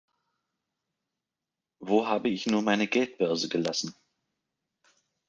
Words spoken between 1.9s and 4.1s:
habe ich nur meine Geldbörse gelassen?